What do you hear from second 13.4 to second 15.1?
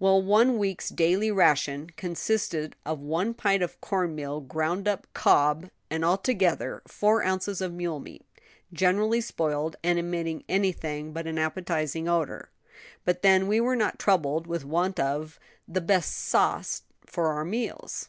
we were not troubled with want